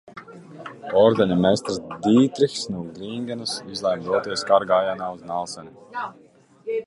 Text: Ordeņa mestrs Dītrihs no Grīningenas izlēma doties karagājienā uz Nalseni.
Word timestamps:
Ordeņa 1.01 1.35
mestrs 1.41 1.75
Dītrihs 2.05 2.63
no 2.75 2.81
Grīningenas 2.95 3.53
izlēma 3.75 4.07
doties 4.07 4.45
karagājienā 4.53 5.13
uz 5.19 5.23
Nalseni. 5.33 6.07